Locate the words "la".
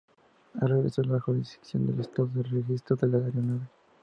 1.13-1.19, 3.07-3.17